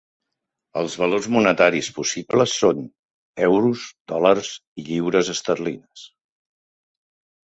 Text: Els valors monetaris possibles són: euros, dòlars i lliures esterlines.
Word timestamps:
Els 0.79 0.93
valors 0.99 1.25
monetaris 1.33 1.89
possibles 1.97 2.55
són: 2.61 2.79
euros, 3.47 3.83
dòlars 4.13 4.49
i 4.83 4.87
lliures 4.89 5.29
esterlines. 5.35 6.07